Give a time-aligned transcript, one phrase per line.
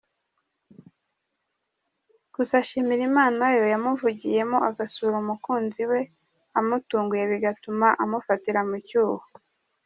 [2.33, 6.01] Gusa ashimira Imana yo yamuvugiyemo agasura umukunzi we
[6.59, 9.17] amutunguye bigatuma amufatira mu cyuho.